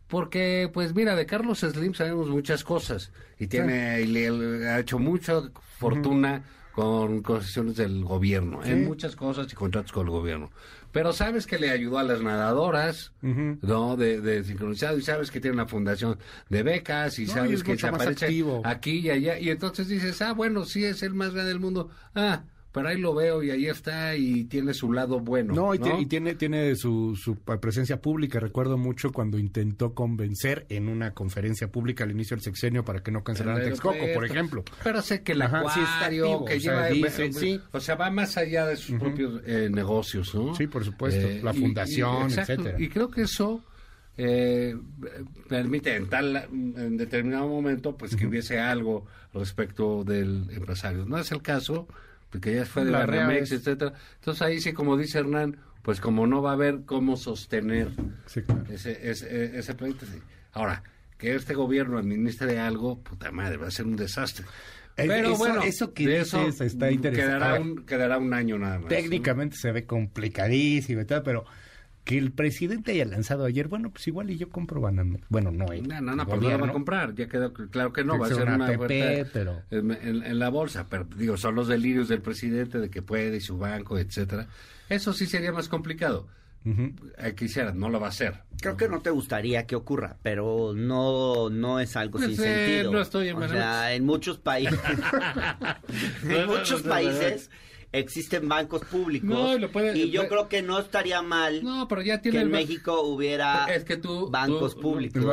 [0.09, 4.99] Porque, pues mira, de Carlos Slim sabemos muchas cosas y tiene y le, ha hecho
[4.99, 5.43] mucha
[5.79, 10.51] fortuna con concesiones del gobierno, en muchas cosas y contratos con el gobierno.
[10.91, 13.97] Pero sabes que le ayudó a las nadadoras, ¿no?
[13.97, 17.87] De, de, sincronizado, y sabes que tiene una fundación de becas, y sabes que se
[17.87, 21.61] aparece aquí y allá, y entonces dices, ah, bueno, sí es el más grande del
[21.61, 21.91] mundo.
[22.15, 25.55] Ah, pero ahí lo veo y ahí está y tiene su lado bueno.
[25.55, 28.41] No, y, tiene, tiene su, su, presencia pública.
[28.41, 33.13] Recuerdo mucho cuando intentó convencer en una conferencia pública al inicio del sexenio para que
[33.13, 34.65] no cancelaran Texcoco, por ejemplo.
[34.83, 36.89] Pero sé que el acuario, que lleva,
[37.31, 37.61] sí.
[37.71, 40.53] o sea, va más allá de sus propios eh, negocios, ¿no?
[40.57, 41.29] Sí, por supuesto.
[41.29, 42.75] Eh, la fundación, etcétera.
[42.81, 43.63] Y creo que eso...
[44.17, 44.77] Eh,
[45.49, 51.33] permite en tal en determinado momento pues que hubiese algo respecto del empresario no es
[51.33, 51.89] el caso
[52.35, 53.93] porque ya fue de la, Remex, etcétera.
[54.17, 57.91] Entonces ahí sí, como dice Hernán, pues como no va a haber cómo sostener
[58.69, 60.05] ese, ese, ese proyecto.
[60.51, 60.83] Ahora,
[61.17, 64.47] que este gobierno administre algo, puta madre, va a ser un desastre.
[64.97, 67.37] Pero bueno, eso que eso está interesante.
[67.39, 68.89] Quedará un, quedará un año nada más.
[68.89, 71.45] Técnicamente se ve complicadísimo y tal, pero
[72.05, 75.27] que el presidente haya lanzado ayer, bueno, pues igual y yo compro Banamex.
[75.31, 78.19] Bueno, no No, no, no, pues no va a comprar, ya quedó claro que no,
[78.19, 78.67] va a ser una,
[79.33, 79.63] pero...
[79.71, 83.57] en, la bolsa, pero digo, son los delirios del presidente de que puede y su
[83.57, 84.47] banco, etcétera.
[84.89, 86.29] Eso sí sería más complicado.
[86.67, 86.93] Uh
[87.35, 88.41] Quisiera, no lo va a hacer.
[88.61, 92.91] Creo que no te gustaría que ocurra, pero no no es algo sin sentido.
[92.93, 94.79] No estoy en o sea, en muchos países,
[96.23, 97.51] en muchos países
[97.95, 99.57] existen bancos públicos
[99.95, 101.63] y yo creo que no estaría mal
[102.23, 103.67] que en México hubiera
[104.29, 105.25] bancos públicos.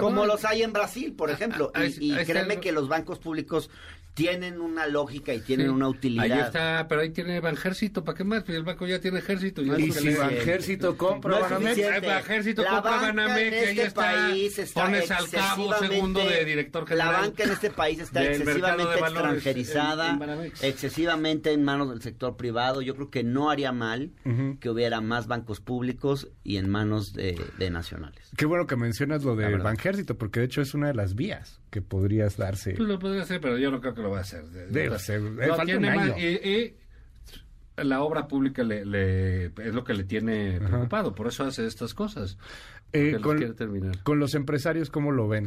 [0.00, 3.70] como los hay en Brasil por ejemplo y, créeme que los bancos públicos
[4.20, 6.24] tienen una lógica y tienen una utilidad.
[6.24, 8.42] Ahí está, pero ahí tiene Banjército, ¿para qué más?
[8.44, 9.62] Pues el banco ya tiene ejército.
[9.62, 15.10] y si Banjército compra no Banamex, Banjército compra Banamex, en este está, país está pones
[15.10, 17.12] al cabo segundo de director general.
[17.12, 20.18] La banca en este país está excesivamente extranjerizada,
[20.62, 22.82] excesivamente en manos del sector privado.
[22.82, 24.12] Yo creo que no haría mal
[24.60, 28.30] que hubiera más bancos públicos y en manos de, nacionales.
[28.36, 31.59] Qué bueno que mencionas lo del Banjército, porque de hecho es una de las vías
[31.70, 32.74] que podrías darse.
[32.74, 34.44] Pues lo podría hacer, pero yo no creo que lo va a hacer.
[34.44, 35.22] Debe ser.
[36.18, 36.74] y,
[37.76, 42.36] la obra pública le, es lo que le tiene preocupado, por eso hace estas cosas.
[42.92, 43.38] Eh, con,
[44.02, 45.46] con los empresarios, ¿cómo lo ven?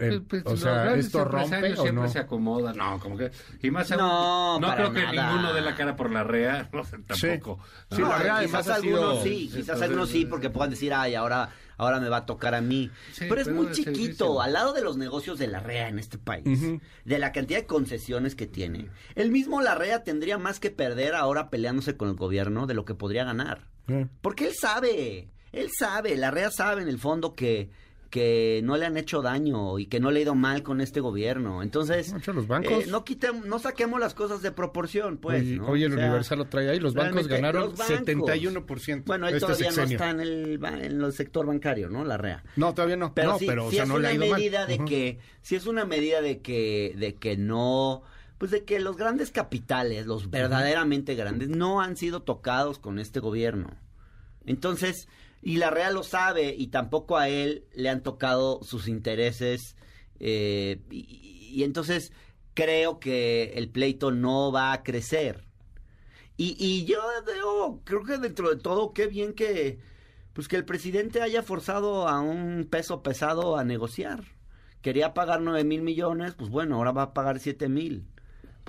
[0.00, 2.08] Pues, pues, o sea, esto rompe o no?
[2.08, 3.30] se acomoda, no, como que
[3.62, 7.60] y más no, no creo que ninguno dé la cara por la REA, no, tampoco.
[7.90, 12.00] Sí, la REA quizás algunos sí, quizás algunos sí porque puedan decir, "Ay, ahora ahora
[12.00, 15.38] me va a tocar a mí." pero es muy chiquito al lado de los negocios
[15.38, 16.60] de la REA en este país,
[17.04, 18.88] de la cantidad de concesiones que tiene.
[19.14, 22.84] El mismo la REA tendría más que perder ahora peleándose con el gobierno de lo
[22.84, 23.68] que podría ganar.
[24.20, 27.70] Porque él sabe, él sabe, la REA sabe en el fondo que
[28.10, 31.00] que no le han hecho daño y que no le ha ido mal con este
[31.00, 31.62] gobierno.
[31.62, 32.84] Entonces, los bancos.
[32.84, 35.44] Eh, no quitemos, no saquemos las cosas de proporción, pues.
[35.60, 39.04] Oye, el Universal lo trae ahí, los bancos ganaron 71%.
[39.04, 42.04] Bueno, él este todavía no está en el, en el sector bancario, ¿no?
[42.04, 42.42] La REA.
[42.56, 43.14] No, todavía no.
[43.14, 47.14] Pero sí, pero, es una medida de que, si es una medida de que, de
[47.14, 48.02] que no
[48.38, 53.20] pues de que los grandes capitales, los verdaderamente grandes, no han sido tocados con este
[53.20, 53.68] gobierno.
[54.46, 55.08] Entonces,
[55.42, 59.76] y la Real lo sabe y tampoco a él le han tocado sus intereses.
[60.18, 62.12] Eh, y, entonces
[62.54, 65.46] creo que el pleito no va a crecer.
[66.36, 69.78] Y, y yo veo, creo que dentro de todo, qué bien que,
[70.32, 74.24] pues que el presidente haya forzado a un peso pesado a negociar.
[74.82, 78.06] Quería pagar nueve mil millones, pues bueno, ahora va a pagar siete mil.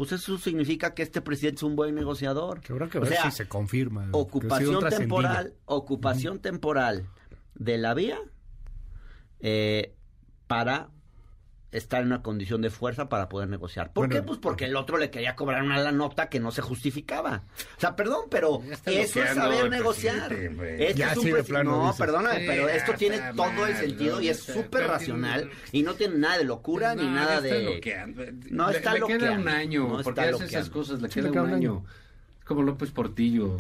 [0.02, 2.60] Pues eso significa que este presidente es un buen negociador.
[2.62, 4.10] Que habrá que O ver sea, si se confirma.
[4.14, 7.08] Ocupación temporal, ocupación temporal
[7.54, 8.20] de la vía
[9.42, 9.94] eh,
[10.48, 10.90] para
[11.72, 13.94] estar en una condición de fuerza para poder negociar.
[13.94, 14.28] ¿Por Bueno, qué?
[14.28, 17.44] Pues porque el otro le quería cobrar una la nota que no se justificaba.
[17.78, 20.34] O sea, perdón, pero eso es saber negociar.
[20.34, 21.98] Este Ya es un sí, de presi- plano No, dices.
[22.00, 24.22] perdóname, Sí, pero esto tiene todo el sentido ¿no?
[24.22, 27.50] y es súper racional tiene- y no tiene nada de locura ni No, nada de...
[27.58, 28.24] está loqueando.
[28.50, 29.42] No, le, está le queda loqueando.
[29.42, 30.72] un año, No, porque está hace esas loqueando.
[30.74, 31.72] cosas, le Sí, queda le un queda un año.
[31.72, 31.86] año.
[32.40, 33.56] Es como López Portillo,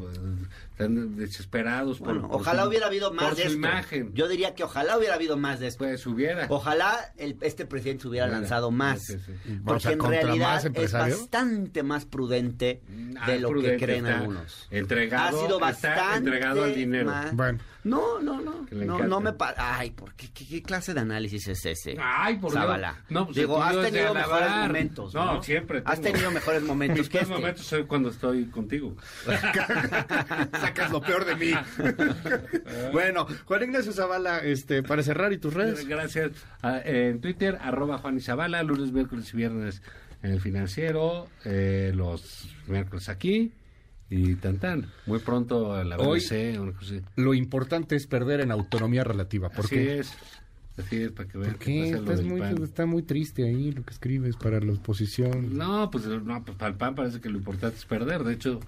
[0.82, 3.58] están desesperados por, Bueno, por ojalá su- hubiera habido más por de su esto.
[3.60, 4.13] imagen.
[4.13, 5.80] Yo diría que ojalá hubiera habido más de esto.
[5.86, 6.48] Pues hubiera.
[6.50, 9.04] Ojalá el- este presidente se hubiera lanzado más.
[9.06, 9.60] Sí, sí, sí.
[9.62, 12.82] O Porque sea, en realidad más es bastante más prudente
[13.20, 14.67] Ah, de lo prudente, que creen está algunos.
[14.72, 17.06] Entregado, ha sido está bastante entregado al dinero.
[17.10, 17.60] más- Bueno.
[17.84, 18.67] No, no, no.
[18.72, 21.98] No, no me pa- Ay, ¿por qué, qué, qué clase de análisis es ese?
[22.00, 22.94] Ay, por Zavala?
[22.94, 23.06] Dios.
[23.10, 24.67] No, pues Digo, has tenido mejores alabar.
[24.67, 25.13] momentos.
[25.15, 27.34] No, No, siempre Has tenido mejores momentos Mis que este.
[27.34, 28.96] momentos son cuando estoy contigo.
[30.72, 31.52] Sacas lo peor de mí.
[32.94, 35.88] bueno, Juan Ignacio Zavala, este, para cerrar y tus redes.
[35.88, 36.32] Gracias.
[36.62, 39.82] Ah, en Twitter, arroba Juan Izabala, lunes, miércoles y viernes
[40.24, 43.52] en el financiero, eh, los miércoles aquí
[44.10, 44.88] y tan tan.
[45.06, 47.02] Muy pronto la Hoy- BBC, una cosa así.
[47.16, 49.50] Lo importante es perder en autonomía relativa.
[49.50, 50.00] ¿Por Así qué?
[50.00, 50.14] es.
[50.78, 53.92] Así es, para que vean ¿Por qué Estás muy, está muy triste ahí lo que
[53.94, 55.58] escribes para la oposición.
[55.58, 58.24] No, pues, no, pues para el PAN parece que lo importante es perder.
[58.24, 58.60] De hecho,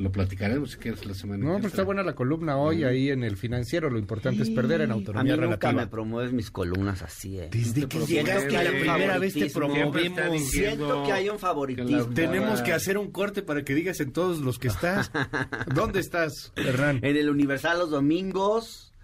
[0.00, 3.22] lo platicaremos si quieres la semana No, pero está buena la columna hoy ahí en
[3.22, 3.90] el financiero.
[3.90, 5.72] Lo importante es perder en A mí autonomía nunca relativa.
[5.72, 7.50] me promueves mis columnas así, eh.
[7.52, 12.06] Desde No que llegaste a la primera vez te diciendo Siento que hay un favoritismo.
[12.14, 15.12] Tenemos que hacer un corte para que digas en todos los que estás.
[15.74, 17.00] ¿Dónde estás, Hernán?
[17.02, 18.94] En el Universal los domingos,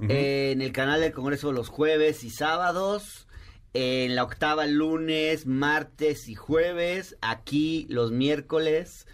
[0.00, 3.28] en el canal del Congreso los jueves y sábados,
[3.74, 9.06] en la octava el lunes, martes y jueves, aquí los miércoles,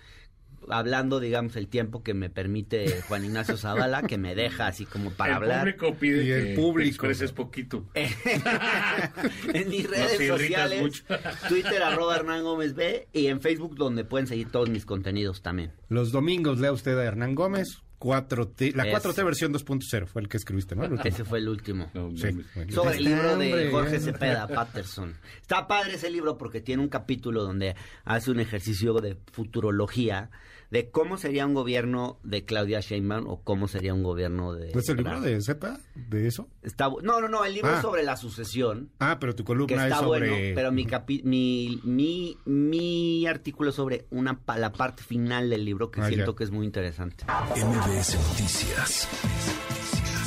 [0.69, 5.11] hablando, digamos, el tiempo que me permite Juan Ignacio Zavala, que me deja así como
[5.11, 5.61] para el hablar.
[5.61, 6.89] público pide Y el que público.
[6.89, 7.85] expreses poquito.
[7.95, 11.05] en mis redes sociales, mucho.
[11.49, 15.73] Twitter arroba Hernán Gómez B y en Facebook donde pueden seguir todos mis contenidos también.
[15.89, 17.83] Los domingos lea usted a Hernán Gómez.
[17.99, 18.95] 4T, la Es.
[19.05, 20.85] 4T versión 2.0 fue el que escribiste, ¿no?
[20.85, 20.99] El.
[21.05, 21.89] Ese fue el último.
[21.95, 22.31] No, Sí.
[22.71, 24.01] Sobre el libro de Jorge ya.
[24.01, 25.15] Cepeda Patterson.
[25.41, 30.31] Está padre ese libro porque tiene un capítulo donde hace un ejercicio de futurología
[30.73, 34.73] de cómo sería un gobierno de Claudia Sheinbaum o cómo sería un gobierno de...
[34.73, 35.79] ¿No es el libro de Cepa?
[35.95, 36.49] ¿De eso?
[36.63, 37.77] Está no, no, no, el libro Ah.
[37.77, 38.91] es sobre la sucesión.
[38.99, 40.29] Ah, pero tu Que columna está es sobre...
[40.31, 45.63] bueno, pero mi, capi- mi, mi, mi artículo es sobre una, la parte final del
[45.67, 46.37] libro que Ah, siento ya.
[46.39, 47.27] que es muy interesante.
[47.27, 49.09] MBS Noticias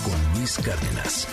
[0.05, 1.27] con Luis Cárdenas.